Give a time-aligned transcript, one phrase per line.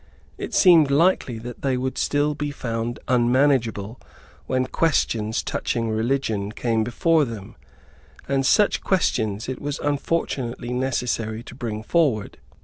[0.35, 3.99] It seemed likely that they would still be found unmanageable
[4.47, 7.55] when questions touching religion came before them;
[8.27, 12.39] and such questions it was unfortunately necessary to bring forward.